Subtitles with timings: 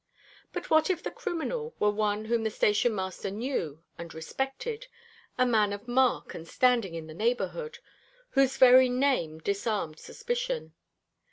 [0.51, 4.87] But what if the criminal were one whom the station master knew and respected
[5.37, 7.77] a man of mark and standing in the neighbourhood,
[8.31, 10.73] whose very name disarmed suspicion?